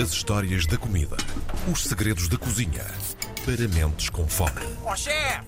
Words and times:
As 0.00 0.12
histórias 0.12 0.64
da 0.64 0.76
comida. 0.76 1.16
Os 1.72 1.82
segredos 1.82 2.28
da 2.28 2.36
cozinha. 2.36 2.84
Para 3.44 3.66
mentes 3.66 4.08
com 4.08 4.28
fome. 4.28 4.60
Ó 4.84 4.94
chefe! 4.94 5.40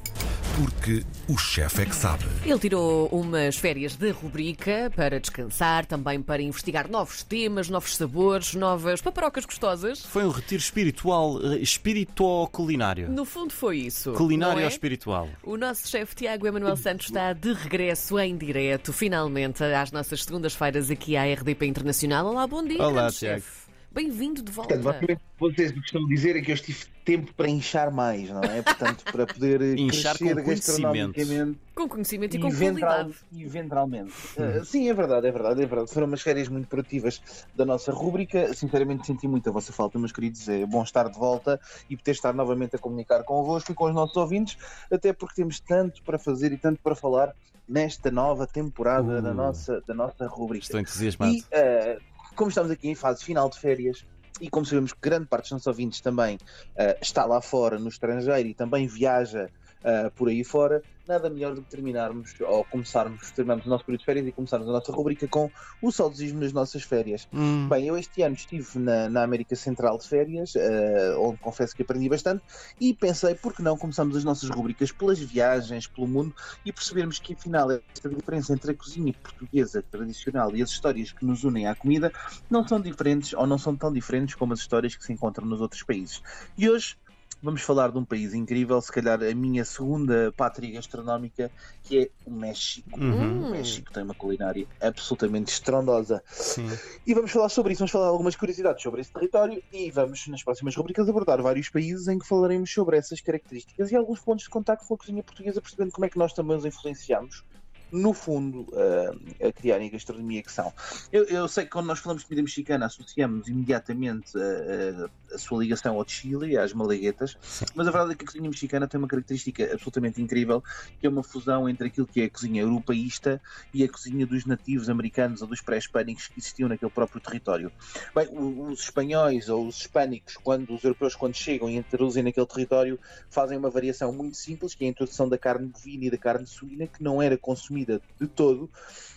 Porque 0.57 1.05
o 1.28 1.39
chefe 1.39 1.83
é 1.83 1.87
que 1.87 1.94
sabe. 1.94 2.25
Ele 2.44 2.58
tirou 2.58 3.07
umas 3.08 3.57
férias 3.57 3.94
de 3.94 4.10
rubrica 4.10 4.91
para 4.97 5.21
descansar, 5.21 5.86
também 5.86 6.21
para 6.21 6.42
investigar 6.42 6.91
novos 6.91 7.23
temas, 7.23 7.68
novos 7.68 7.97
sabores, 7.97 8.55
novas 8.55 9.00
paparocas 9.00 9.45
gostosas. 9.45 10.05
Foi 10.05 10.25
um 10.25 10.31
retiro 10.31 10.61
espiritual, 10.61 11.41
eh, 11.43 11.59
espiritual-culinário. 11.59 13.09
No 13.09 13.25
fundo 13.25 13.53
foi 13.53 13.79
isso. 13.79 14.12
Culinário 14.14 14.57
não 14.57 14.62
ou 14.62 14.69
é? 14.69 14.73
espiritual? 14.73 15.29
O 15.45 15.57
nosso 15.57 15.87
chefe 15.87 16.17
Tiago 16.17 16.46
Emanuel 16.46 16.77
Santos 16.77 17.07
está 17.07 17.32
de 17.32 17.53
regresso 17.53 18.19
em 18.19 18.37
direto, 18.37 18.93
finalmente, 18.93 19.62
às 19.62 19.93
nossas 19.93 20.25
segundas-feiras 20.25 20.91
aqui 20.91 21.17
à 21.17 21.23
RDP 21.25 21.67
Internacional. 21.67 22.27
Olá, 22.27 22.46
bom 22.48 22.64
dia, 22.64 22.82
Olá, 22.82 23.03
grande 23.03 23.17
Tiago. 23.17 23.41
chefe. 23.43 23.70
Bem-vindo 23.93 24.41
de 24.41 24.52
volta. 24.52 24.79
Portanto, 24.79 25.21
vocês 25.36 25.72
o 25.72 25.75
que 25.75 25.80
estão 25.80 26.04
a 26.04 26.08
dizer 26.08 26.36
é 26.36 26.40
que 26.40 26.53
eu 26.53 26.54
estive 26.54 26.85
tempo 27.04 27.35
para 27.35 27.48
inchar 27.48 27.90
mais, 27.90 28.31
não 28.31 28.40
é? 28.40 28.62
Portanto, 28.62 29.03
para 29.11 29.26
poder 29.26 29.61
eh, 29.61 29.75
Inchar 29.75 30.17
crescer 30.17 30.36
com 30.36 30.44
conhecimento. 30.44 31.17
gastronomicamente 31.17 31.58
Com 31.75 31.89
conhecimento 31.89 32.36
e 32.36 32.40
com 32.40 32.50
qualidade. 32.56 33.14
eventualmente. 33.36 34.12
Uh, 34.38 34.64
sim, 34.64 34.88
é 34.88 34.95
verdade, 34.95 35.26
é 35.26 35.32
verdade, 35.32 35.62
é 35.62 35.66
verdade. 35.66 35.92
Foram 35.92 36.06
umas 36.06 36.22
férias 36.22 36.48
muito 36.48 36.68
produtivas 36.68 37.20
da 37.56 37.64
nossa 37.66 37.90
rúbrica. 37.90 38.54
Sinceramente, 38.54 39.06
senti 39.08 39.26
muito 39.26 39.48
a 39.48 39.52
vossa 39.52 39.72
falta, 39.72 39.98
meus 39.98 40.12
queridos. 40.12 40.48
É 40.48 40.64
bom 40.64 40.84
estar 40.84 41.09
de 41.09 41.18
volta 41.18 41.60
e 41.88 41.96
poder 41.96 42.12
estar 42.12 42.32
novamente 42.32 42.76
a 42.76 42.78
comunicar 42.78 43.24
convosco 43.24 43.72
e 43.72 43.74
com 43.74 43.86
os 43.86 43.95
nossos 43.95 44.16
ouvintes, 44.16 44.56
até 44.88 45.12
porque 45.12 45.34
temos 45.34 45.59
tanto 45.59 46.00
para 46.04 46.16
fazer 46.16 46.52
e 46.52 46.56
tanto 46.56 46.80
para 46.80 46.95
falar 46.95 47.34
nesta 47.68 48.10
nova 48.10 48.46
temporada 48.46 49.18
Uh. 49.18 49.22
da, 49.22 49.34
nossa, 49.34 49.80
da 49.86 49.95
nossa 49.95 50.26
rúbrica. 50.28 50.64
Estou 50.64 50.78
entusiasmado. 50.80 51.32
E 51.32 51.40
uh, 51.40 52.09
como 52.40 52.48
estamos 52.48 52.70
aqui 52.70 52.88
em 52.88 52.94
fase 52.94 53.22
final 53.22 53.50
de 53.50 53.58
férias, 53.58 54.06
e 54.40 54.48
como 54.48 54.64
sabemos 54.64 54.94
que 54.94 54.98
grande 55.02 55.26
parte 55.26 55.42
dos 55.42 55.50
nossos 55.50 55.66
ouvintes 55.66 56.00
também 56.00 56.36
uh, 56.36 56.96
está 56.98 57.26
lá 57.26 57.42
fora, 57.42 57.78
no 57.78 57.90
estrangeiro, 57.90 58.48
e 58.48 58.54
também 58.54 58.87
viaja 58.87 59.51
uh, 59.84 60.10
por 60.12 60.26
aí 60.30 60.42
fora, 60.42 60.82
nada 61.10 61.28
melhor 61.28 61.54
do 61.54 61.62
que 61.62 61.68
terminarmos, 61.68 62.32
ou 62.40 62.64
começarmos, 62.64 63.30
terminarmos 63.32 63.66
o 63.66 63.68
nosso 63.68 63.84
período 63.84 64.00
de 64.00 64.05
férias 64.06 64.27
e 64.27 64.33
começarmos 64.33 64.69
a 64.69 64.72
nossa 64.72 64.92
rubrica 64.92 65.27
com 65.28 65.50
o 65.83 65.91
saudosismo 65.91 66.41
das 66.41 66.53
nossas 66.53 66.83
férias. 66.83 67.27
Hum, 67.33 67.69
Bem, 67.69 67.86
eu 67.86 67.98
este 67.98 68.22
ano 68.22 68.34
estive 68.34 68.78
na, 68.78 69.08
na 69.08 69.22
América 69.25 69.56
Central 69.56 69.98
de 69.98 70.06
férias, 70.06 70.55
eh, 70.56 71.14
onde 71.19 71.38
confesso 71.38 71.75
que 71.75 71.83
aprendi 71.83 72.08
bastante, 72.08 72.42
e 72.81 72.94
pensei, 72.94 73.34
por 73.34 73.55
que 73.55 73.62
não 73.62 73.77
começamos 73.77 74.16
as 74.16 74.25
nossas 74.25 74.48
rubricas 74.50 74.92
pelas 74.92 75.19
viagens 75.19 75.86
pelo 75.88 76.06
mundo 76.06 76.34
e 76.64 76.72
percebermos 76.72 77.19
que 77.19 77.34
afinal 77.34 77.70
esta 77.70 78.08
diferença 78.08 78.53
entre 78.53 78.70
a 78.70 78.77
cozinha 78.77 79.12
portuguesa 79.22 79.83
tradicional 79.91 80.55
e 80.55 80.62
as 80.62 80.70
histórias 80.70 81.12
que 81.12 81.25
nos 81.25 81.44
unem 81.44 81.66
à 81.66 81.75
comida 81.75 82.12
não 82.48 82.66
são 82.66 82.81
diferentes 82.81 83.33
ou 83.33 83.47
não 83.47 83.58
são 83.58 83.77
tão 83.77 83.92
diferentes 83.92 84.34
como 84.34 84.53
as 84.53 84.61
histórias 84.61 84.97
que 84.97 85.05
se 85.05 85.12
encontram 85.12 85.47
nos 85.47 85.61
outros 85.61 85.83
países. 85.83 86.20
E 86.56 86.69
hoje 86.70 86.97
vamos 87.43 87.63
falar 87.63 87.91
de 87.91 87.99
um 87.99 88.05
país 88.05 88.35
incrível, 88.35 88.81
se 88.81 88.93
calhar 88.93 89.23
a 89.23 89.35
minha 89.35 89.65
segunda 89.65 90.33
pátria 90.37 90.73
gastronómica, 90.73 91.51
que 91.85 91.99
é 91.99 92.11
o 92.27 92.31
México. 92.31 92.99
Uhum. 92.99 93.47
O 93.47 93.51
México 93.51 93.93
tem 93.93 94.03
uma 94.03 94.15
culinária 94.15 94.67
absolutamente 94.81 95.53
estrondosa. 95.53 96.23
sim. 96.27 96.69
E 97.07 97.15
vamos 97.15 97.31
falar 97.31 97.49
sobre 97.49 97.73
isso, 97.73 97.81
vamos 97.81 97.93
falar 97.93 98.07
algumas 98.07 98.37
curiosidades 98.37 98.83
sobre 98.83 99.01
esse 99.01 99.13
território 99.13 99.63
e 99.73 99.91
vamos, 99.91 100.27
nas 100.29 100.43
próximas 100.43 100.77
rubricas, 100.77 101.09
abordar 101.09 101.43
vários 101.43 101.69
países 101.69 102.09
em 102.09 102.19
que 102.19 102.27
falaremos 102.27 102.73
sobre 102.73 102.97
essas 102.97 103.21
características 103.21 103.91
e 103.91 103.97
alguns 103.97 104.21
pontos 104.21 104.45
de 104.45 104.51
contacto 104.51 104.87
com 104.87 104.95
a 104.95 104.99
cozinha 104.99 105.23
portuguesa, 105.23 105.61
percebendo 105.61 105.93
como 105.93 106.05
é 106.05 106.09
que 106.09 106.19
nós 106.19 106.33
também 106.33 106.57
os 106.57 106.65
influenciamos, 106.65 107.45
no 107.93 108.13
fundo, 108.15 108.67
a- 108.75 109.49
a 109.49 109.53
criarem 109.53 109.89
a 109.89 109.91
gastronomia 109.93 110.43
que 110.43 110.53
são. 110.53 110.73
Eu, 111.11 111.25
eu 111.25 111.49
sei 111.49 111.65
que 111.65 111.71
quando 111.71 111.87
nós 111.87 111.99
falamos 111.99 112.23
de 112.23 112.29
comida 112.29 112.43
mexicana 112.43 112.87
associamos 112.87 113.49
imediatamente 113.49 114.31
a, 114.37 115.05
a- 115.05 115.11
a 115.35 115.39
sua 115.39 115.61
ligação 115.63 115.97
ao 115.97 116.05
Chile, 116.09 116.57
às 116.59 116.73
malaguetas, 116.73 117.37
mas 117.75 117.87
a 117.87 117.91
verdade 117.91 118.13
é 118.13 118.17
que 118.17 118.25
a 118.25 118.27
cozinha 118.27 118.49
mexicana 118.51 118.89
tem 118.89 118.99
uma 118.99 119.07
característica 119.09 119.65
absolutamente 119.73 120.21
incrível, 120.21 120.63
que 120.99 121.06
é 121.06 121.11
uma 121.11 121.23
fusão 121.23 121.69
entre 121.69 121.87
aquilo 121.89 122.06
que 122.06 122.21
é 122.21 122.25
a 122.25 122.31
cozinha 122.31 122.62
europeísta 122.62 123.41
e 123.73 123.84
a 123.84 123.89
cozinha 123.89 124.27
dos 124.27 124.45
nativos 124.45 124.89
americanos 124.89 125.43
ou 125.43 125.49
dos 125.49 125.61
pré-hispânicos 125.62 126.29
que 126.29 126.41
existiam 126.41 126.69
naquele 126.69 126.91
próprio 126.91 127.21
território. 127.21 127.73
Bem, 128.15 128.29
os 128.33 128.81
espanhóis 128.81 129.49
ou 129.49 129.67
os 129.67 129.81
hispânicos, 129.81 130.34
quando 130.43 130.75
os 130.75 130.83
europeus 130.84 131.15
quando 131.15 131.34
chegam 131.37 131.69
e 131.69 131.77
introduzem 131.77 132.23
naquele 132.23 132.47
território, 132.47 132.99
fazem 133.31 133.59
uma 133.59 133.71
variação 133.71 134.12
muito 134.12 134.37
simples, 134.37 134.75
que 134.75 134.84
é 134.84 134.87
a 134.89 134.91
introdução 134.91 135.29
da 135.29 135.39
carne 135.39 135.69
bovina 135.69 136.06
e 136.06 136.11
da 136.11 136.19
carne 136.19 136.47
suína, 136.47 136.87
que 136.89 137.03
não 137.03 137.21
era 137.23 137.39
consumida 137.39 137.80
de 137.87 138.29
todo, 138.29 138.71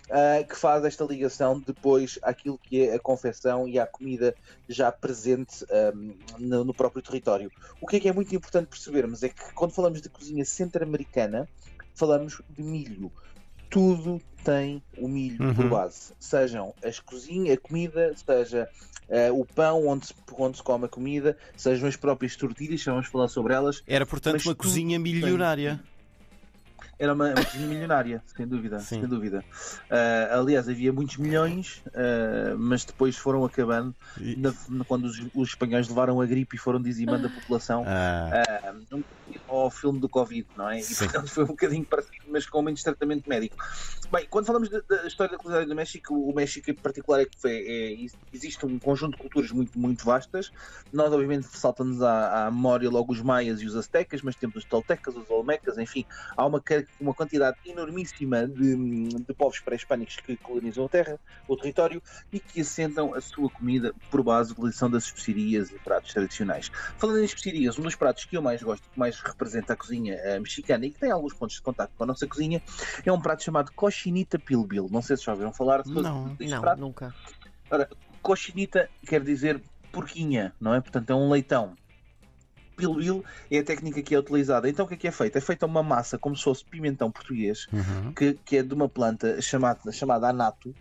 ah, 0.09 0.43
que 0.43 0.55
faz 0.55 0.83
esta 0.85 1.03
ligação 1.05 1.59
depois 1.59 2.19
àquilo 2.21 2.57
que 2.57 2.81
é 2.81 2.95
a 2.95 2.99
confecção 2.99 3.67
e 3.67 3.79
à 3.79 3.87
comida 3.87 4.35
já 4.67 4.91
presente 4.91 5.65
ahm, 5.71 6.13
no, 6.39 6.63
no 6.63 6.73
próprio 6.73 7.01
território. 7.01 7.51
O 7.81 7.87
que 7.87 7.97
é 7.97 7.99
que 7.99 8.09
é 8.09 8.13
muito 8.13 8.35
importante 8.35 8.67
percebermos 8.67 9.23
é 9.23 9.29
que 9.29 9.53
quando 9.53 9.73
falamos 9.73 10.01
de 10.01 10.09
cozinha 10.09 10.45
centro-americana, 10.45 11.47
falamos 11.95 12.41
de 12.49 12.63
milho. 12.63 13.11
Tudo 13.69 14.21
tem 14.43 14.83
o 14.97 15.07
milho 15.07 15.53
por 15.55 15.63
Uhum. 15.63 15.69
base. 15.69 16.13
Sejam 16.19 16.73
as 16.83 16.99
cozinhas, 16.99 17.57
a 17.57 17.59
comida, 17.59 18.13
seja 18.15 18.69
eh, 19.09 19.31
o 19.31 19.45
pão 19.45 19.87
onde 19.87 20.07
se, 20.07 20.13
onde 20.37 20.57
se 20.57 20.63
come 20.63 20.85
a 20.85 20.89
comida, 20.89 21.37
sejam 21.55 21.87
as 21.87 21.95
próprias 21.95 22.35
tortilhas, 22.35 22.81
já 22.81 22.91
vamos 22.91 23.07
falar 23.07 23.27
sobre 23.29 23.53
elas. 23.53 23.81
Era, 23.87 24.05
portanto, 24.05 24.45
uma 24.45 24.55
cozinha 24.55 24.99
milionária. 24.99 25.83
Era 27.03 27.13
uma, 27.13 27.27
uma 27.33 27.43
cozinha 27.43 27.67
milionária, 27.67 28.23
sem 28.25 28.47
dúvida, 28.47 28.79
Sim. 28.79 29.01
sem 29.01 29.09
dúvida. 29.09 29.43
Ah, 29.89 30.37
aliás, 30.39 30.69
havia 30.69 30.93
muitos 30.93 31.17
milhões, 31.17 31.83
ah, 31.93 32.55
mas 32.57 32.85
depois 32.85 33.17
foram 33.17 33.43
acabando 33.43 33.93
E- 34.21 34.37
na- 34.37 34.53
na- 34.69 34.85
quando 34.85 35.03
os, 35.03 35.17
os 35.33 35.49
espanhóis 35.49 35.89
levaram 35.89 36.21
a 36.21 36.25
gripe 36.25 36.55
e 36.55 36.59
foram 36.59 36.81
dizimando 36.81 37.27
a 37.27 37.29
população. 37.29 37.83
Ah, 37.85 38.73
um 38.93 38.99
bocadinho 38.99 39.41
ao 39.49 39.69
filme 39.69 39.99
do 39.99 40.07
Covid, 40.07 40.47
não 40.55 40.69
é? 40.69 40.79
E 40.79 40.83
Sim. 40.83 41.03
portanto 41.05 41.29
foi 41.29 41.43
um 41.43 41.47
bocadinho 41.47 41.85
parecido, 41.85 42.22
mas 42.33 42.47
com 42.47 42.61
menos 42.61 42.81
tratamento 42.81 43.29
médico. 43.29 43.55
Bem, 44.11 44.27
quando 44.29 44.45
falamos 44.45 44.69
da, 44.69 44.81
história 45.07 45.31
da 45.31 45.37
culinária 45.37 45.67
do 45.67 45.75
México, 45.75 46.15
o 46.15 46.33
México 46.33 46.69
em 46.69 46.75
particular 46.75 47.21
é 47.21 47.25
que 47.25 47.39
foi, 47.39 47.51
é- 47.51 48.05
existe 48.33 48.65
um 48.65 48.79
conjunto 48.79 49.11
de 49.11 49.17
culturas 49.17 49.51
muito, 49.51 49.77
muito 49.77 50.03
vastas. 50.03 50.51
Nós, 50.91 51.11
obviamente, 51.13 51.47
saltamos 51.47 52.01
à, 52.01 52.47
à 52.47 52.51
memória 52.51 52.89
logo 52.89 53.13
os 53.13 53.21
maias 53.21 53.61
e 53.61 53.65
os 53.65 53.75
aztecas, 53.75 54.21
mas 54.21 54.35
temos 54.35 54.55
os 54.55 54.65
toltecas, 54.65 55.15
os 55.15 55.29
olmecas, 55.29 55.77
enfim, 55.77 56.05
há 56.35 56.45
uma, 56.45 56.61
uma 56.99 57.13
quantidade 57.13 57.57
enormíssima 57.65 58.47
de, 58.47 58.75
de 59.09 59.33
povos 59.35 59.59
pré-hispânicos 59.59 60.15
que 60.17 60.35
colonizam 60.37 60.85
a 60.85 60.89
terra, 60.89 61.19
o 61.47 61.55
território, 61.55 62.01
e 62.31 62.39
que 62.39 62.61
assentam 62.61 63.13
a 63.13 63.21
sua 63.21 63.49
comida 63.49 63.93
por 64.09 64.23
base 64.23 64.49
de 64.49 64.53
utilização 64.59 64.89
das 64.89 65.05
especiarias 65.05 65.71
e 65.71 65.79
pratos 65.79 66.11
tradicionais. 66.11 66.69
Falando 66.97 67.19
em 67.19 67.25
especiarias, 67.25 67.77
um 67.77 67.83
dos 67.83 67.95
pratos 67.95 68.25
que 68.25 68.35
eu 68.37 68.41
mais 68.41 68.61
gosto, 68.61 68.89
que 68.89 68.97
mais 68.97 69.19
representa 69.19 69.73
a 69.73 69.77
cozinha 69.77 70.15
eh, 70.15 70.39
mexicana 70.39 70.85
e 70.85 70.91
que 70.91 70.99
tem 70.99 71.11
alguns 71.11 71.33
pontos 71.33 71.55
de 71.55 71.61
contato 71.61 71.91
com 71.95 72.03
a 72.03 72.07
nossa 72.07 72.22
cozinha, 72.27 72.61
é 73.05 73.11
um 73.11 73.19
prato 73.19 73.43
chamado 73.43 73.71
cochinita 73.73 74.39
pilbil. 74.39 74.87
Não 74.91 75.01
sei 75.01 75.17
se 75.17 75.25
já 75.25 75.31
ouviram 75.31 75.53
falar 75.53 75.83
Não, 75.85 76.35
Não, 76.39 76.61
prato. 76.61 76.79
nunca. 76.79 77.13
Cochinita 78.21 78.89
quer 79.05 79.21
dizer 79.21 79.61
porquinha, 79.91 80.53
não 80.59 80.73
é? 80.73 80.81
Portanto, 80.81 81.09
é 81.09 81.15
um 81.15 81.29
leitão. 81.29 81.73
Pilbil 82.75 83.23
é 83.51 83.59
a 83.59 83.63
técnica 83.63 84.01
que 84.01 84.15
é 84.15 84.19
utilizada. 84.19 84.67
Então, 84.67 84.85
o 84.85 84.87
que 84.87 84.95
é 84.95 84.97
que 84.97 85.07
é 85.07 85.11
feito? 85.11 85.37
É 85.37 85.41
feita 85.41 85.65
uma 85.65 85.83
massa 85.83 86.17
como 86.17 86.35
se 86.35 86.43
fosse 86.43 86.65
pimentão 86.65 87.11
português, 87.11 87.67
uhum. 87.71 88.13
que, 88.13 88.33
que 88.45 88.57
é 88.57 88.63
de 88.63 88.73
uma 88.73 88.89
planta 88.89 89.39
chamada, 89.41 89.91
chamada 89.91 90.29
anato, 90.29 90.73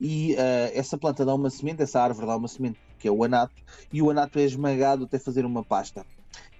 e 0.00 0.34
eh, 0.34 0.72
essa 0.74 0.98
planta 0.98 1.24
dá 1.24 1.32
uma 1.32 1.48
semente, 1.48 1.82
essa 1.82 2.00
árvore 2.00 2.26
dá 2.26 2.36
uma 2.36 2.48
semente 2.48 2.80
que 2.98 3.06
é 3.06 3.10
o 3.10 3.22
anato, 3.22 3.54
e 3.92 4.02
o 4.02 4.10
anato 4.10 4.38
é 4.38 4.42
esmagado 4.42 5.04
até 5.04 5.18
fazer 5.18 5.44
uma 5.44 5.62
pasta. 5.62 6.04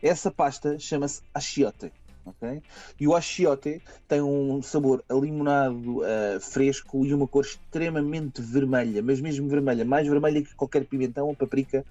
Essa 0.02 0.30
pasta 0.30 0.78
chama-se 0.78 1.22
achiote. 1.34 1.92
Ok? 2.26 2.62
E 3.00 3.06
o 3.06 3.14
achiote 3.14 3.80
tem 4.08 4.20
um 4.20 4.60
sabor 4.60 5.02
alimonado, 5.08 6.04
eh, 6.04 6.38
fresco 6.40 7.06
e 7.06 7.14
uma 7.14 7.26
cor 7.26 7.44
extremamente 7.44 8.42
vermelha, 8.42 9.02
mas 9.02 9.20
mesmo 9.20 9.48
vermelha, 9.48 9.84
mais 9.84 10.06
vermelha 10.06 10.42
que 10.42 10.54
qualquer 10.54 10.84
pimentão 10.84 11.28
ou 11.28 11.34
paprika 11.36 11.84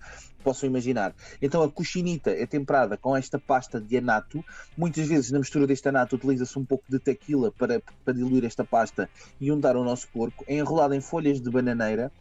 possam 0.45 0.69
imaginar. 0.69 1.15
Então 1.41 1.63
a 1.63 1.69
cochinita 1.69 2.29
é 2.29 2.45
temperada 2.45 2.95
com 2.95 3.17
esta 3.17 3.39
pasta 3.39 3.81
de 3.81 3.97
anato. 3.97 4.45
Muitas 4.77 5.07
vezes 5.07 5.31
na 5.31 5.39
mistura 5.39 5.65
deste 5.65 5.89
anato 5.89 6.15
utiliza-se 6.15 6.57
um 6.59 6.63
pouco 6.63 6.85
de 6.87 6.99
tequila 6.99 7.51
para, 7.51 7.81
para 8.03 8.13
diluir 8.13 8.45
esta 8.45 8.63
pasta 8.63 9.09
e 9.41 9.51
untar 9.51 9.75
o 9.75 9.83
nosso 9.83 10.07
porco. 10.09 10.45
É 10.47 10.55
enrolado 10.55 10.93
em 10.93 11.01
folhas 11.01 11.41
de 11.41 11.49
bananeira. 11.49 12.11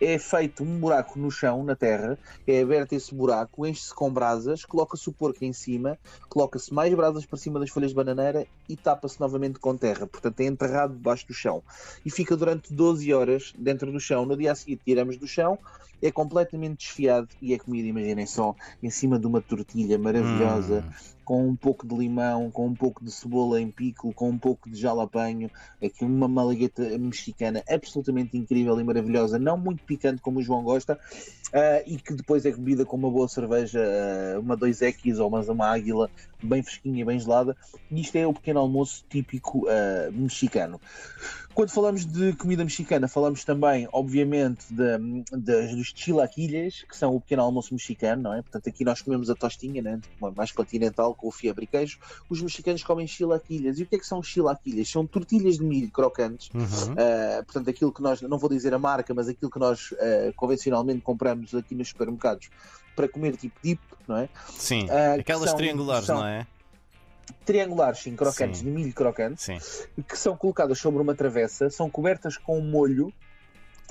É 0.00 0.18
feito 0.18 0.62
um 0.62 0.78
buraco 0.78 1.18
no 1.18 1.30
chão, 1.30 1.64
na 1.64 1.76
terra, 1.76 2.18
é 2.46 2.60
aberto 2.60 2.92
esse 2.92 3.14
buraco, 3.14 3.64
enche-se 3.64 3.94
com 3.94 4.12
brasas, 4.12 4.64
coloca-se 4.64 5.08
o 5.08 5.12
porco 5.12 5.44
em 5.44 5.52
cima, 5.52 5.96
coloca-se 6.28 6.74
mais 6.74 6.92
brasas 6.92 7.24
por 7.24 7.38
cima 7.38 7.60
das 7.62 7.70
folhas 7.70 7.90
de 7.90 7.96
bananeira 7.96 8.46
e 8.68 8.76
tapa-se 8.76 9.18
novamente 9.20 9.58
com 9.58 9.76
terra. 9.76 10.06
Portanto, 10.06 10.40
é 10.40 10.44
enterrado 10.44 10.94
debaixo 10.94 11.26
do 11.26 11.34
chão. 11.34 11.62
E 12.04 12.10
fica 12.10 12.36
durante 12.36 12.72
12 12.72 13.12
horas 13.14 13.52
dentro 13.58 13.90
do 13.90 13.98
chão. 13.98 14.26
No 14.26 14.36
dia 14.36 14.52
a 14.52 14.54
seguir 14.54 14.80
tiramos 14.84 15.16
do 15.16 15.26
chão, 15.26 15.58
é 16.02 16.10
completamente 16.10 16.78
desfiado 16.78 17.28
e 17.40 17.54
é 17.54 17.58
comida, 17.58 17.88
imaginem 17.88 18.26
só, 18.26 18.54
em 18.82 18.90
cima 18.90 19.18
de 19.18 19.26
uma 19.26 19.40
tortilha 19.40 19.98
maravilhosa, 19.98 20.84
Hum. 20.86 21.12
Com 21.24 21.46
um 21.48 21.56
pouco 21.56 21.86
de 21.86 21.94
limão, 21.94 22.50
com 22.50 22.66
um 22.66 22.74
pouco 22.74 23.04
de 23.04 23.10
cebola 23.10 23.60
em 23.60 23.70
pico, 23.70 24.12
com 24.12 24.30
um 24.30 24.38
pouco 24.38 24.68
de 24.68 24.78
jalapeño, 24.78 25.50
aqui 25.82 26.04
uma 26.04 26.28
malagueta 26.28 26.82
mexicana 26.98 27.62
absolutamente 27.68 28.36
incrível 28.36 28.78
e 28.80 28.84
maravilhosa, 28.84 29.38
não 29.38 29.56
muito 29.56 29.82
picante 29.84 30.20
como 30.20 30.40
o 30.40 30.42
João 30.42 30.62
gosta, 30.62 30.98
ah, 31.52 31.82
e 31.86 31.98
que 31.98 32.14
depois 32.14 32.46
é 32.46 32.50
bebida 32.50 32.84
com 32.84 32.96
uma 32.96 33.10
boa 33.10 33.28
cerveja, 33.28 33.80
ah, 33.80 34.40
uma 34.40 34.56
dois 34.56 34.80
equis 34.80 35.18
ou 35.18 35.28
uma, 35.28 35.40
uma 35.40 35.66
águila 35.66 36.10
bem 36.42 36.62
fresquinha, 36.62 37.04
bem 37.04 37.18
gelada. 37.18 37.56
E 37.90 38.00
isto 38.00 38.16
é 38.16 38.26
o 38.26 38.32
pequeno 38.32 38.60
almoço 38.60 39.04
típico 39.08 39.66
ah, 39.68 40.10
mexicano. 40.12 40.80
Quando 41.54 41.70
falamos 41.70 42.06
de 42.06 42.32
comida 42.34 42.64
mexicana, 42.64 43.06
falamos 43.06 43.44
também, 43.44 43.86
obviamente, 43.92 44.64
de, 44.70 44.98
de- 45.38 45.76
dos 45.76 45.92
chilaquilhas, 45.94 46.84
que 46.88 46.96
são 46.96 47.14
o 47.14 47.20
pequeno 47.20 47.42
almoço 47.42 47.74
mexicano, 47.74 48.22
não 48.22 48.32
é? 48.34 48.40
Portanto, 48.42 48.68
aqui 48.68 48.84
nós 48.84 49.02
comemos 49.02 49.28
a 49.28 49.34
tostinha, 49.34 49.82
né? 49.82 50.00
mais 50.34 50.50
continental, 50.50 51.14
com 51.14 51.28
o 51.28 51.30
fiebre 51.30 51.64
e 51.64 51.66
queijo. 51.66 51.98
Os 52.30 52.40
mexicanos 52.40 52.82
comem 52.82 53.06
chilaquilhas. 53.06 53.78
E 53.78 53.82
o 53.82 53.86
que 53.86 53.96
é 53.96 53.98
que 53.98 54.06
são 54.06 54.22
chilaquilhas? 54.22 54.88
São 54.88 55.06
tortilhas 55.06 55.58
de 55.58 55.64
milho 55.64 55.90
crocantes, 55.90 56.48
Uhum. 56.54 56.62
Uh, 56.92 57.44
portanto, 57.44 57.68
aquilo 57.70 57.92
que 57.92 58.00
nós, 58.02 58.22
não 58.22 58.38
vou 58.38 58.48
dizer 58.48 58.72
a 58.72 58.78
marca, 58.78 59.12
mas 59.12 59.28
aquilo 59.28 59.50
que 59.50 59.58
nós 59.58 59.90
uh, 59.92 60.32
convencionalmente 60.36 61.00
compramos 61.02 61.54
aqui 61.54 61.74
nos 61.74 61.88
supermercados 61.88 62.48
para 62.96 63.08
comer 63.08 63.36
tipo 63.36 63.58
dip, 63.62 63.80
não 64.08 64.16
é? 64.16 64.28
Sim, 64.50 64.86
que 64.86 65.20
aquelas 65.20 65.50
são- 65.50 65.56
triangulares, 65.58 66.06
são- 66.06 66.16
não 66.20 66.26
é? 66.26 66.46
Triangulares, 67.44 68.00
sim, 68.00 68.14
crocantes, 68.14 68.58
Sim. 68.58 68.66
de 68.66 68.70
milho 68.70 68.92
crocante, 68.92 69.42
Sim. 69.42 69.58
que 70.08 70.16
são 70.16 70.36
colocadas 70.36 70.78
sobre 70.78 71.02
uma 71.02 71.14
travessa, 71.14 71.68
são 71.70 71.90
cobertas 71.90 72.36
com 72.36 72.58
um 72.58 72.62
molho. 72.62 73.12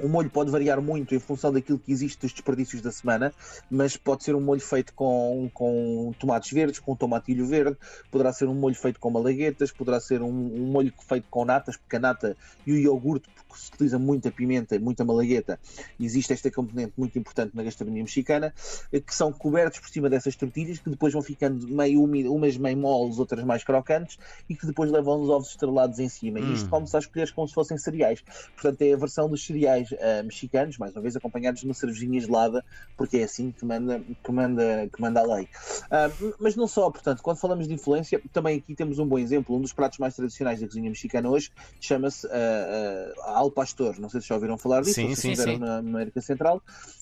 O 0.02 0.08
molho 0.08 0.30
pode 0.30 0.50
variar 0.50 0.82
muito 0.82 1.14
em 1.14 1.20
função 1.20 1.52
daquilo 1.52 1.78
que 1.78 1.92
existe 1.92 2.22
dos 2.22 2.32
desperdícios 2.32 2.82
da 2.82 2.92
semana, 2.92 3.34
mas 3.70 3.98
pode 3.98 4.24
ser 4.24 4.36
um 4.36 4.42
molho 4.42 4.62
feito 4.62 4.94
com, 4.94 5.50
com 5.54 6.14
tomates 6.18 6.52
verdes, 6.52 6.80
com 6.80 6.96
tomatilho 6.96 7.46
verde, 7.46 7.78
poderá 8.10 8.32
ser 8.34 8.48
um 8.48 8.56
molho 8.56 8.76
feito 8.76 9.00
com 9.00 9.12
malaguetas, 9.12 9.72
poderá 9.72 10.00
ser 10.00 10.22
um, 10.22 10.30
um 10.30 10.72
molho 10.72 10.94
feito 11.08 11.28
com 11.30 11.46
natas, 11.46 11.78
porque 11.78 11.98
a 11.98 12.00
nata 12.00 12.38
e 12.66 12.72
o 12.72 12.78
iogurte, 12.78 13.30
porque 13.36 13.62
se 13.62 13.70
utiliza 13.74 14.00
muita 14.00 14.32
pimenta, 14.32 14.80
muita 14.80 15.04
malagueta, 15.06 15.60
existe 16.00 16.34
esta 16.34 16.50
componente 16.50 16.94
muito 16.98 17.20
importante 17.20 17.56
na 17.56 17.64
gastronomia 17.64 18.04
mexicana, 18.04 18.54
que 18.92 19.14
são 19.14 19.32
cobertos 19.32 19.80
por 19.80 19.90
cima 19.90 20.10
dessas 20.10 20.36
tortilhas, 20.36 20.80
que 20.80 20.90
depois 20.90 21.14
vão 21.14 21.22
ficando 21.22 21.68
meio 21.68 22.02
úmidas, 22.02 22.32
umas 22.32 22.58
meio 22.58 22.78
moles, 22.78 23.20
outras 23.20 23.44
mais 23.44 23.64
crocantes, 23.64 24.18
e 24.50 24.56
que 24.56 24.66
depois 24.66 24.90
levam 24.90 25.22
os 25.22 25.30
ovos 25.30 25.50
estrelados 25.50 26.00
em 26.00 26.10
cima. 26.10 26.40
E 26.40 26.54
isto 26.54 26.66
Hum. 26.68 26.70
come-se 26.70 26.98
às 26.98 27.06
colheres 27.06 27.32
como 27.32 27.48
se 27.48 27.54
fossem 27.54 27.78
cereais. 27.78 28.24
Portanto, 28.56 28.82
é 28.82 28.94
a 28.94 28.98
versão 28.98 29.30
dos 29.30 29.46
cereais 29.46 29.81
ah, 30.00 30.24
mexicanos, 30.24 30.78
mais 30.78 30.94
uma 30.94 31.02
vez 31.02 31.16
acompanhados 31.16 31.62
de 31.62 31.66
uma 31.68 31.74
cervejinha 31.74 32.20
gelada, 32.20 32.64
porque 32.98 33.18
é 33.18 33.24
assim 33.24 33.52
que 33.52 33.66
manda, 33.66 34.02
que 34.24 34.32
manda, 34.32 34.90
que 34.94 35.02
manda 35.02 35.20
a 35.22 35.36
lei. 35.36 35.48
Ah, 35.90 36.10
mas 36.40 36.56
não 36.56 36.68
só, 36.68 36.90
portanto, 36.90 37.22
quando 37.24 37.38
falamos 37.38 37.68
de 37.68 37.74
influência, 37.74 38.22
também 38.34 38.58
aqui 38.58 38.76
temos 38.76 39.00
um 39.00 39.06
bom 39.08 39.18
exemplo. 39.20 39.56
Um 39.56 39.62
dos 39.62 39.74
pratos 39.74 39.98
mais 40.00 40.16
tradicionais 40.16 40.60
da 40.60 40.68
cozinha 40.68 40.90
mexicana 40.90 41.30
hoje 41.30 41.52
chama-se 41.80 42.28
ah, 42.28 43.14
ah, 43.26 43.40
al 43.40 43.52
pastor. 43.52 44.00
Não 44.00 44.10
sei 44.10 44.22
se 44.22 44.28
já 44.28 44.36
ouviram 44.36 44.58
falar 44.58 44.82
disso, 44.82 44.96
Sim, 44.96 45.16
sim, 45.16 45.36
sim. 45.36 45.58
na 45.58 45.78
América 45.78 46.22
Central. 46.22 46.62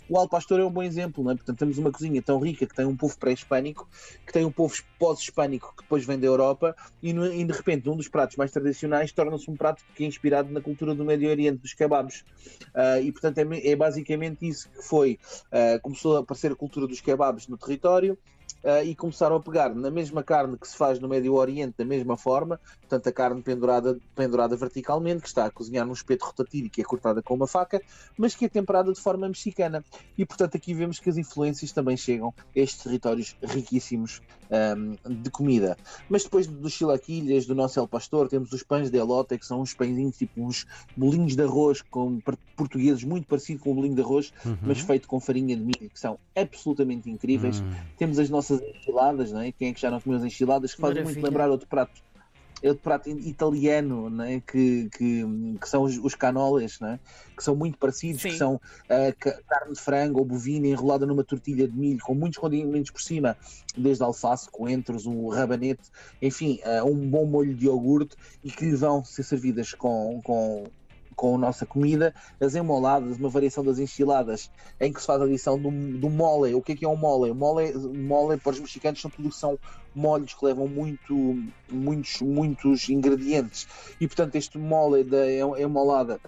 O 0.09 0.17
al 0.17 0.27
pastor 0.27 0.59
é 0.59 0.65
um 0.65 0.71
bom 0.71 0.81
exemplo, 0.83 1.23
não 1.23 1.31
é? 1.31 1.35
Portanto, 1.35 1.57
temos 1.59 1.77
uma 1.77 1.91
cozinha 1.91 2.21
tão 2.21 2.39
rica 2.39 2.65
que 2.65 2.73
tem 2.75 2.85
um 2.85 2.97
povo 2.97 3.17
pré-hispânico, 3.17 3.87
que 4.25 4.33
tem 4.33 4.43
um 4.43 4.51
povo 4.51 4.73
pós-hispânico 4.97 5.73
que 5.77 5.83
depois 5.83 6.03
vem 6.05 6.19
da 6.19 6.25
Europa, 6.25 6.75
e, 7.01 7.13
no- 7.13 7.31
e 7.31 7.43
de 7.45 7.53
repente 7.53 7.87
um 7.89 7.95
dos 7.95 8.07
pratos 8.07 8.35
mais 8.35 8.51
tradicionais 8.51 9.11
torna-se 9.11 9.49
um 9.49 9.55
prato 9.55 9.83
que 9.95 10.03
é 10.03 10.07
inspirado 10.07 10.51
na 10.51 10.61
cultura 10.61 10.95
do 10.95 11.05
Médio 11.05 11.29
Oriente, 11.29 11.59
dos 11.61 11.73
kebabs. 11.73 12.23
Ah, 12.73 12.99
e 12.99 13.11
portanto 13.11 13.37
é, 13.37 13.67
é 13.67 13.75
basicamente 13.75 14.47
isso 14.47 14.69
que 14.69 14.81
foi. 14.83 15.19
ah, 15.51 15.79
começou 15.81 16.17
a 16.17 16.19
aparecer 16.19 16.51
a 16.51 16.55
cultura 16.55 16.87
dos 16.87 17.01
kebabs 17.01 17.47
no 17.47 17.57
território. 17.57 18.17
ah, 18.63 18.83
e 18.83 18.95
começaram 18.95 19.35
a 19.35 19.39
pegar 19.39 19.73
na 19.73 19.89
mesma 19.91 20.23
carne 20.23 20.57
que 20.57 20.67
se 20.67 20.75
faz 20.75 20.99
no 20.99 21.07
Médio 21.07 21.33
Oriente 21.33 21.75
da 21.77 21.85
mesma 21.85 22.17
forma, 22.17 22.59
portanto 22.81 23.07
a 23.07 23.11
carne 23.11 23.41
pendurada, 23.41 23.97
pendurada 24.15 24.55
verticalmente, 24.55 25.21
que 25.21 25.27
está 25.27 25.45
a 25.45 25.51
cozinhar 25.51 25.85
num 25.85 25.93
espeto 25.93 26.25
rotativo 26.25 26.67
e 26.67 26.69
que 26.69 26.81
é 26.81 26.83
cortada 26.83 27.21
com 27.21 27.35
uma 27.35 27.47
faca, 27.47 27.81
mas 28.17 28.35
que 28.35 28.45
é 28.45 28.49
temperada 28.49 28.91
de 28.91 28.99
forma 28.99 29.27
mexicana. 29.27 29.83
E 30.17 30.25
portanto 30.25 30.55
aqui 30.57 30.73
vemos 30.73 30.99
que 30.99 31.09
as 31.09 31.17
influências 31.17 31.71
também 31.71 31.95
chegam 31.95 32.33
a 32.37 32.59
estes 32.59 32.83
territórios 32.83 33.35
riquíssimos 33.41 34.21
ahm, 34.51 34.95
de 35.23 35.29
comida. 35.29 35.77
Mas 36.09 36.23
depois 36.23 36.47
dos 36.47 36.73
chilaquilhas, 36.73 37.45
do 37.45 37.53
nosso 37.55 37.79
El 37.79 37.87
Pastor, 37.87 38.27
temos 38.27 38.51
os 38.51 38.63
pães 38.63 38.89
de 38.89 38.97
elote, 38.97 39.37
que 39.37 39.45
são 39.45 39.61
uns 39.61 39.73
pãezinhos 39.73 40.17
tipo 40.17 40.41
uns 40.43 40.65
bolinhos 40.95 41.35
de 41.35 41.43
arroz 41.43 41.81
com 41.81 42.19
portugueses 42.55 43.03
muito 43.03 43.27
parecido 43.27 43.61
com 43.61 43.71
o 43.71 43.75
bolinho 43.75 43.95
de 43.95 44.01
arroz, 44.01 44.33
Uhum. 44.45 44.57
mas 44.61 44.79
feito 44.79 45.07
com 45.07 45.19
farinha 45.19 45.55
de 45.55 45.61
milho, 45.61 45.89
que 45.89 45.99
são 45.99 46.17
absolutamente 46.35 47.09
incríveis. 47.09 47.59
Hum. 47.61 47.71
Temos 47.97 48.19
as 48.19 48.29
nossas 48.29 48.61
enchiladas, 48.61 49.31
não 49.31 49.41
é? 49.41 49.51
Quem 49.51 49.69
é 49.69 49.73
que 49.73 49.79
já 49.81 49.89
não 49.91 49.99
comeu 50.01 50.17
as 50.19 50.25
enchiladas? 50.25 50.73
Que 50.73 50.81
fazem 50.81 51.03
muito 51.03 51.21
lembrar 51.21 51.49
outro 51.49 51.67
prato. 51.67 52.01
Outro 52.61 52.83
prato 52.83 53.09
italiano, 53.09 54.09
não 54.09 54.23
é? 54.23 54.41
que, 54.41 54.89
que, 54.97 55.23
que 55.61 55.69
são 55.69 55.83
os, 55.83 55.97
os 55.97 56.13
canoles, 56.15 56.79
não 56.79 56.89
é? 56.89 56.99
que 57.35 57.43
são 57.43 57.55
muito 57.55 57.77
parecidos, 57.77 58.21
Sim. 58.21 58.29
que 58.29 58.37
são 58.37 58.59
ca- 59.17 59.39
carne 59.47 59.73
de 59.73 59.79
frango 59.79 60.19
ou 60.19 60.25
bovina 60.25 60.67
enrolada 60.67 61.05
numa 61.05 61.23
tortilha 61.23 61.67
de 61.67 61.77
milho 61.77 61.99
com 62.01 62.13
muitos 62.13 62.37
condimentos 62.37 62.91
por 62.91 63.01
cima, 63.01 63.37
desde 63.77 64.03
alface, 64.03 64.49
coentros, 64.51 65.05
o 65.05 65.29
rabanete, 65.29 65.89
enfim, 66.21 66.59
ah, 66.65 66.83
um 66.83 67.09
bom 67.09 67.25
molho 67.25 67.55
de 67.55 67.65
iogurte 67.65 68.15
e 68.43 68.51
que 68.51 68.75
vão 68.75 69.03
ser 69.05 69.23
servidas 69.23 69.73
com, 69.73 70.19
com, 70.23 70.65
com 71.19 71.35
a 71.35 71.37
nossa 71.37 71.65
comida, 71.65 72.15
as 72.39 72.55
emoladas, 72.55 73.17
uma 73.17 73.27
variação 73.27 73.61
das 73.61 73.77
enchiladas, 73.77 74.49
em 74.79 74.93
que 74.93 75.01
se 75.01 75.05
faz 75.05 75.21
a 75.21 75.25
adição 75.25 75.59
do, 75.59 75.69
do 75.69 76.09
mole. 76.09 76.55
O 76.55 76.61
que 76.61 76.71
é 76.71 76.75
que 76.77 76.85
é 76.85 76.87
um 76.87 76.95
mole? 76.95 77.33
Mole, 77.33 77.73
mole 77.73 78.37
para 78.37 78.53
os 78.53 78.59
mexicanos 78.61 79.01
são 79.01 79.11
tudo 79.11 79.27
que 79.27 79.35
são 79.35 79.59
molhos 79.93 80.33
que 80.33 80.45
levam 80.45 80.65
muito, 80.65 81.35
muitos, 81.69 82.21
muitos 82.21 82.87
ingredientes. 82.87 83.67
E 83.99 84.07
portanto 84.07 84.35
este 84.35 84.57
mole 84.57 85.03
da 85.03 85.29
em- 85.29 85.61
emolada 85.61 86.21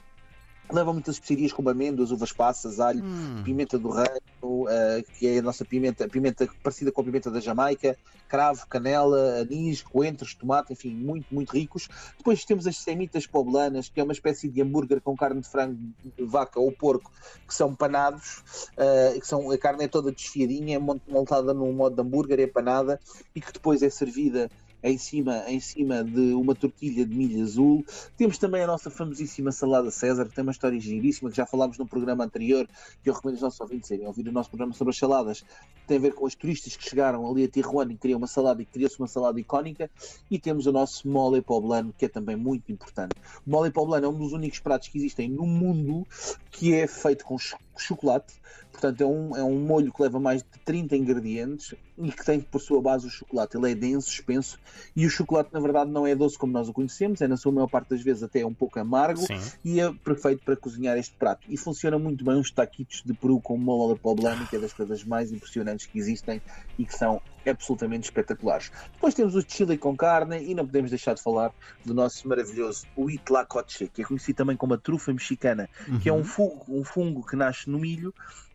leva 0.69 0.93
muitas 0.93 1.15
especiarias 1.15 1.53
como 1.53 1.69
amêndoas, 1.69 2.11
uvas 2.11 2.31
passas, 2.33 2.79
alho, 2.79 3.01
Hum. 3.03 3.41
pimenta 3.43 3.77
do 3.79 3.89
reino, 3.89 4.67
eh, 4.69 5.03
que 5.17 5.27
é 5.27 5.39
a 5.39 5.41
nossa 5.41 5.65
pimenta, 5.65 6.07
pimenta 6.07 6.47
parecida 6.61 6.91
com 6.91 7.01
a 7.01 7.03
pimenta 7.03 7.29
da 7.31 7.39
Jamaica, 7.39 7.97
cravo, 8.27 8.65
canela, 8.69 9.41
anis, 9.41 9.81
coentros, 9.81 10.35
tomate, 10.35 10.73
enfim, 10.73 10.95
muito, 10.95 11.25
muito 11.33 11.51
ricos. 11.51 11.87
Depois 12.17 12.45
temos 12.45 12.65
as 12.67 12.77
semitas 12.77 13.27
poblanas, 13.27 13.89
que 13.89 13.99
é 13.99 14.03
uma 14.03 14.13
espécie 14.13 14.49
de 14.49 14.61
hambúrguer 14.61 15.01
com 15.01 15.15
carne 15.15 15.41
de 15.41 15.49
frango, 15.49 15.77
vaca 16.19 16.59
ou 16.59 16.71
porco, 16.71 17.11
que 17.47 17.53
são 17.53 17.75
panados, 17.75 18.43
eh, 18.77 19.17
que 19.19 19.27
são, 19.27 19.51
a 19.51 19.57
carne 19.57 19.85
é 19.85 19.87
toda 19.87 20.11
desfiadinha, 20.11 20.79
mon- 20.79 20.99
montada 21.07 21.53
num 21.53 21.73
modo 21.73 21.95
de 21.95 22.01
hambúrguer, 22.01 22.39
é 22.39 22.47
panada, 22.47 22.99
e 23.35 23.41
que 23.41 23.51
depois 23.51 23.81
é 23.83 23.89
servida 23.89 24.49
em 24.83 24.97
cima, 24.97 25.43
em 25.47 25.59
cima 25.59 26.03
de 26.03 26.33
uma 26.33 26.55
tortilha 26.55 27.05
de 27.05 27.13
milho 27.15 27.43
azul. 27.43 27.85
Temos 28.17 28.37
também 28.37 28.63
a 28.63 28.67
nossa 28.67 28.89
famosíssima 28.89 29.51
salada 29.51 29.91
César, 29.91 30.25
que 30.27 30.33
tem 30.35 30.43
uma 30.43 30.51
história 30.51 30.79
giríssima, 30.79 31.29
que 31.29 31.37
já 31.37 31.45
falámos 31.45 31.77
num 31.77 31.85
programa 31.85 32.23
anterior, 32.23 32.67
que 33.03 33.09
eu 33.09 33.13
recomendo 33.13 33.35
os 33.35 33.41
nossos 33.41 33.59
ouvintes 33.61 33.89
irem 33.91 34.07
ouvir 34.07 34.27
o 34.27 34.31
nosso 34.31 34.49
programa 34.49 34.73
sobre 34.73 34.91
as 34.91 34.97
saladas. 34.97 35.43
Tem 35.87 35.97
a 35.97 35.99
ver 35.99 36.13
com 36.13 36.25
os 36.25 36.35
turistas 36.35 36.75
que 36.75 36.89
chegaram 36.89 37.29
ali 37.29 37.43
a 37.43 37.47
Tijuana 37.47 37.93
e 37.93 37.97
queriam 37.97 38.17
uma 38.17 38.27
salada 38.27 38.61
e 38.61 38.65
criou-se 38.65 38.97
uma 38.99 39.07
salada 39.07 39.39
icónica. 39.39 39.89
E 40.29 40.39
temos 40.39 40.65
o 40.65 40.71
nosso 40.71 41.07
mole 41.07 41.41
poblano, 41.41 41.93
que 41.97 42.05
é 42.05 42.09
também 42.09 42.35
muito 42.35 42.71
importante. 42.71 43.13
O 43.45 43.49
mole 43.49 43.71
poblano 43.71 44.05
é 44.05 44.09
um 44.09 44.17
dos 44.17 44.33
únicos 44.33 44.59
pratos 44.59 44.87
que 44.87 44.97
existem 44.97 45.29
no 45.29 45.45
mundo 45.45 46.07
que 46.49 46.73
é 46.73 46.87
feito 46.87 47.25
com 47.25 47.37
cho- 47.37 47.57
chocolate. 47.83 48.33
Portanto, 48.71 49.01
é 49.01 49.05
um, 49.05 49.35
é 49.35 49.43
um 49.43 49.59
molho 49.59 49.91
que 49.91 50.01
leva 50.01 50.19
mais 50.19 50.41
de 50.41 50.59
30 50.65 50.95
ingredientes 50.95 51.75
e 51.97 52.11
que 52.11 52.25
tem 52.25 52.39
por 52.39 52.59
sua 52.59 52.81
base 52.81 53.05
o 53.05 53.09
chocolate. 53.09 53.57
Ele 53.57 53.71
é 53.71 53.75
denso, 53.75 54.09
espenso 54.09 54.57
e 54.95 55.05
o 55.05 55.09
chocolate, 55.09 55.53
na 55.53 55.59
verdade, 55.59 55.91
não 55.91 56.07
é 56.07 56.15
doce 56.15 56.37
como 56.37 56.53
nós 56.53 56.69
o 56.69 56.73
conhecemos, 56.73 57.21
é 57.21 57.27
na 57.27 57.37
sua 57.37 57.51
maior 57.51 57.67
parte 57.67 57.89
das 57.89 58.01
vezes 58.01 58.23
até 58.23 58.45
um 58.45 58.53
pouco 58.53 58.79
amargo 58.79 59.21
Sim. 59.21 59.39
e 59.63 59.79
é 59.79 59.91
perfeito 59.91 60.43
para 60.43 60.55
cozinhar 60.55 60.97
este 60.97 61.15
prato. 61.15 61.45
E 61.49 61.57
funciona 61.57 61.99
muito 61.99 62.23
bem 62.23 62.39
os 62.39 62.49
taquitos 62.49 63.03
de 63.05 63.13
peru 63.13 63.39
com 63.39 63.57
mole 63.57 63.99
poblano, 63.99 64.47
que 64.47 64.55
é 64.55 64.59
das 64.59 64.73
coisas 64.73 65.03
mais 65.03 65.31
impressionantes 65.31 65.85
que 65.85 65.99
existem 65.99 66.41
e 66.79 66.85
que 66.85 66.95
são 66.95 67.21
absolutamente 67.49 68.05
espetaculares. 68.05 68.71
Depois 68.93 69.13
temos 69.13 69.35
o 69.35 69.41
chili 69.41 69.77
com 69.77 69.95
carne 69.95 70.43
e 70.43 70.53
não 70.53 70.65
podemos 70.65 70.91
deixar 70.91 71.13
de 71.13 71.21
falar 71.21 71.51
do 71.85 71.93
nosso 71.93 72.27
maravilhoso 72.27 72.85
huitlacoche, 72.97 73.87
que 73.87 74.01
é 74.01 74.05
conhecido 74.05 74.37
também 74.37 74.57
como 74.57 74.73
a 74.73 74.77
trufa 74.77 75.11
mexicana, 75.13 75.69
que 76.01 76.09
é 76.09 76.13
um 76.13 76.23
fungo, 76.23 76.65
um 76.69 76.83
fungo 76.83 77.25
que 77.25 77.35
nasce 77.35 77.69
no 77.69 77.79
milho 77.79 78.13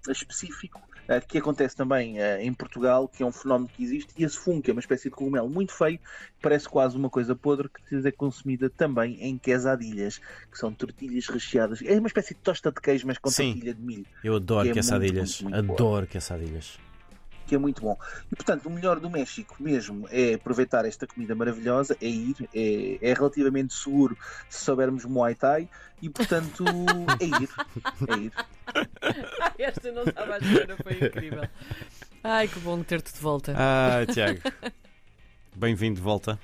eh, 0.08 0.12
específico, 0.12 0.80
eh, 1.08 1.20
que 1.20 1.38
acontece 1.38 1.76
também 1.76 2.20
eh, 2.20 2.44
em 2.44 2.52
Portugal, 2.52 3.08
que 3.08 3.22
é 3.22 3.26
um 3.26 3.32
fenómeno 3.32 3.68
que 3.68 3.82
existe, 3.82 4.12
e 4.16 4.24
esse 4.24 4.36
fungo, 4.36 4.62
que 4.62 4.70
é 4.70 4.72
uma 4.72 4.80
espécie 4.80 5.04
de 5.04 5.10
cogumelo 5.10 5.48
muito 5.48 5.72
feio, 5.72 5.98
parece 6.40 6.68
quase 6.68 6.96
uma 6.96 7.10
coisa 7.10 7.34
podre, 7.34 7.68
que 7.68 8.06
é 8.06 8.12
consumida 8.12 8.68
também 8.70 9.20
em 9.20 9.38
quesadilhas, 9.38 10.20
que 10.50 10.58
são 10.58 10.72
tortilhas 10.72 11.26
recheadas. 11.28 11.80
É 11.84 11.98
uma 11.98 12.08
espécie 12.08 12.34
de 12.34 12.40
tosta 12.40 12.70
de 12.70 12.80
queijo, 12.80 13.06
mas 13.06 13.18
com 13.18 13.30
Sim. 13.30 13.52
tortilha 13.52 13.74
de 13.74 13.82
milho. 13.82 14.06
Eu 14.22 14.36
adoro 14.36 14.64
Que 14.64 14.70
é 14.70 14.74
quesadilhas. 14.74 15.42
muito, 15.42 15.54
muito, 15.54 15.66
muito 15.66 15.82
adoro 15.82 16.06
quesadilhas. 16.06 16.78
Que 17.46 17.54
é 17.54 17.58
muito 17.58 17.82
bom. 17.82 17.96
E 18.30 18.36
portanto, 18.36 18.66
o 18.66 18.70
melhor 18.70 18.98
do 18.98 19.08
México 19.08 19.56
mesmo 19.60 20.06
é 20.10 20.34
aproveitar 20.34 20.84
esta 20.84 21.06
comida 21.06 21.34
maravilhosa, 21.34 21.96
é 22.00 22.08
ir, 22.08 22.48
é, 22.54 22.98
é 23.00 23.14
relativamente 23.14 23.74
seguro 23.74 24.16
se 24.48 24.64
soubermos 24.64 25.04
Muay 25.04 25.34
Thai 25.34 25.68
e 26.02 26.10
portanto 26.10 26.64
é 27.20 27.24
ir, 27.24 27.48
é 28.08 28.18
ir. 28.18 28.32
Esta 29.58 29.92
não 29.92 30.02
estava 30.02 30.34
à 30.34 30.38
espera, 30.38 30.76
foi 30.82 31.06
incrível. 31.06 31.48
Ai, 32.22 32.48
que 32.48 32.58
bom 32.60 32.82
ter-te 32.82 33.14
de 33.14 33.20
volta. 33.20 33.54
Ah, 33.56 34.04
Tiago. 34.12 34.40
Bem-vindo 35.54 35.96
de 35.96 36.02
volta. 36.02 36.38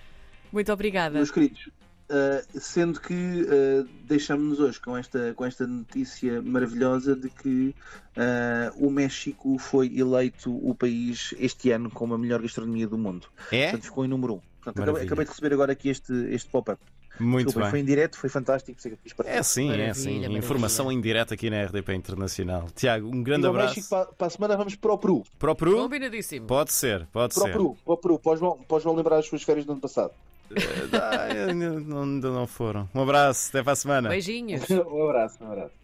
Muito 0.53 0.73
obrigada. 0.73 1.15
Meus 1.15 1.31
queridos, 1.31 1.69
uh, 2.13 2.61
sendo 2.61 3.01
que 3.01 3.15
uh, 3.15 3.89
deixamos-nos 4.05 4.61
hoje 4.61 4.81
com 4.81 4.97
esta, 4.97 5.33
com 5.35 5.45
esta 5.45 5.67
notícia 5.67 6.43
maravilhosa 6.43 7.17
de 7.17 7.31
que 7.31 7.75
uh, 8.17 8.87
o 8.87 8.91
México 8.91 9.59
foi 9.59 9.99
eleito 9.99 10.55
o 10.55 10.75
país 10.75 11.35
este 11.39 11.71
ano 11.71 11.91
com 11.91 12.13
a 12.13 12.19
melhor 12.19 12.43
gastronomia 12.43 12.87
do 12.87 12.99
mundo. 12.99 13.27
É? 13.51 13.65
Portanto, 13.65 13.85
ficou 13.85 14.05
em 14.05 14.09
número 14.09 14.35
1. 14.35 14.37
Um. 14.37 14.41
Portanto, 14.63 14.83
acabei, 14.83 15.03
acabei 15.05 15.25
de 15.25 15.31
receber 15.31 15.55
agora 15.55 15.73
aqui 15.73 15.89
este, 15.89 16.13
este 16.31 16.49
pop-up. 16.49 16.81
Muito 17.21 17.47
Desculpem, 17.47 17.63
bem. 17.63 17.71
Foi 17.71 17.81
em 17.81 17.85
direto, 17.85 18.17
foi 18.17 18.31
fantástico. 18.31 18.81
é. 19.25 19.37
É 19.39 19.43
sim, 19.43 19.67
é 19.67 19.77
Maravilha, 19.77 19.95
sim. 19.95 20.37
Informação 20.37 20.91
em 20.91 21.01
direto 21.01 21.35
aqui 21.35 21.51
na 21.51 21.63
RDP 21.65 21.95
Internacional. 21.95 22.69
Tiago, 22.75 23.07
um 23.09 23.23
grande 23.23 23.47
E 23.47 23.49
abraço. 23.49 23.75
México, 23.77 23.89
para, 23.91 24.07
para 24.07 24.27
a 24.27 24.31
semana 24.31 24.57
vamos 24.57 24.77
para 24.77 24.93
o 24.93 24.99
Peru. 24.99 25.23
Para 25.39 25.53
o 25.53 25.55
Peru? 25.55 25.77
Combinadíssimo. 25.77 26.47
Pode 26.47 26.73
ser, 26.73 27.07
pode 27.13 27.35
Para 27.35 27.43
o 27.43 27.47
ser. 27.47 27.53
Peru, 27.53 27.77
para 27.85 27.93
o 27.93 27.97
Peru. 27.97 28.19
Para 28.19 28.33
o 28.33 28.37
João, 28.37 28.59
para 28.59 28.77
o 28.77 28.81
João 28.81 28.97
lembrar 28.97 29.19
as 29.19 29.27
suas 29.27 29.43
férias 29.43 29.67
do 29.67 29.73
ano 29.73 29.81
passado. 29.81 30.13
Ainda 31.31 31.81
não, 31.81 32.03
ainda 32.03 32.31
não 32.31 32.47
foram. 32.47 32.89
Um 32.95 33.03
abraço, 33.03 33.49
até 33.49 33.63
para 33.63 33.73
a 33.73 33.77
semana. 33.77 34.09
Beijinhos. 34.09 34.69
um 34.71 35.09
abraço, 35.09 35.39
um 35.43 35.51
abraço. 35.51 35.75